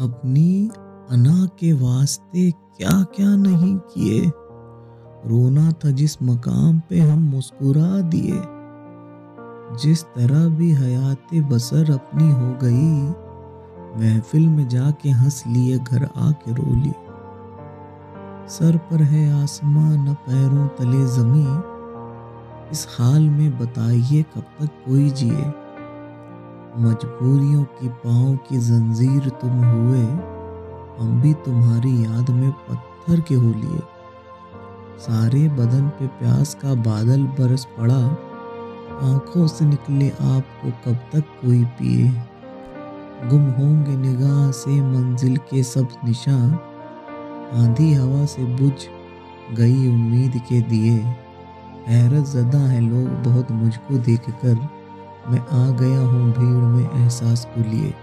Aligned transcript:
अपनी 0.00 0.70
अना 1.10 1.46
के 1.46 1.72
वास्ते 1.72 2.50
क्या 2.50 3.02
क्या 3.02 3.36
नहीं 3.36 3.76
किए? 3.76 4.32
रोना 5.26 5.72
था 5.72 5.90
जिस 5.90 6.22
मकाम 6.22 6.80
पे 6.90 7.00
हम 7.00 7.18
मुस्कुरा 7.18 8.00
दिए। 8.00 8.42
जिस 9.82 10.04
तरह 10.04 10.48
भी 10.48 10.72
हयात 10.72 11.34
बसर 11.34 11.90
अपनी 11.90 12.32
हो 12.32 12.58
गई, 12.62 13.08
महफिल 14.00 14.48
में 14.48 14.68
जाके 14.68 15.10
हंस 15.10 15.44
लिए, 15.46 15.78
घर 15.78 16.08
आके 16.16 16.54
रो 16.54 16.74
लिए। 16.74 16.94
सर 18.48 18.76
पर 18.76 19.02
है 19.02 19.42
आसमां, 19.42 20.10
न 20.10 20.14
पैरों 20.14 20.68
तले 20.68 21.06
जमी। 21.06 21.62
इस 22.72 22.86
हाल 22.98 23.22
में 23.22 23.58
बताइए 23.58 24.22
कब 24.22 24.40
तक 24.40 24.66
कोई 24.66 25.10
जिए। 25.10 25.59
मजबूरियों 26.78 27.64
की 27.64 27.88
पाँव 27.88 28.36
की 28.36 28.58
जंजीर 28.58 29.28
तुम 29.28 29.50
हुए, 29.50 30.02
हम 30.98 31.20
भी 31.22 31.32
तुम्हारी 31.34 32.04
याद 32.04 32.30
में 32.30 32.50
पत्थर 32.50 33.20
के 33.20 33.34
हो 33.34 33.52
लिए। 33.52 33.80
सारे 34.98 35.48
बदन 35.48 35.88
पे 35.88 36.06
प्यास 36.06 36.54
का 36.54 36.74
बादल 36.74 37.22
बरस 37.38 37.66
पड़ा, 37.78 38.00
आँखों 39.02 39.46
से 39.46 39.64
निकले 39.64 40.08
आपको 40.10 40.70
कब 40.84 40.96
तक 41.12 41.20
कोई 41.20 41.64
पिए। 41.64 42.08
गुम 43.28 43.50
होंगे 43.50 43.96
निगाह 43.96 44.50
से 44.50 44.80
मंजिल 44.82 45.36
के 45.36 45.62
सब 45.62 45.88
निशान 46.04 46.58
आंधी 47.54 47.92
हवा 47.94 48.24
से 48.24 48.44
बुझ 48.56 48.72
गई 49.56 49.88
उम्मीद 49.88 50.40
के 50.48 50.60
दिए। 50.60 50.98
हैरत 51.86 52.26
ज़दा 52.26 52.58
है 52.58 52.80
लोग 52.80 53.22
बहुत 53.22 53.50
मुझको 53.52 53.98
देखकर। 53.98 54.68
मैं 55.28 55.40
आ 55.40 55.70
गया 55.70 56.00
हूँ 56.00 56.32
भीड़ 56.32 56.64
में 56.64 57.02
एहसास 57.02 57.44
को 57.44 57.60
लिए। 57.70 57.94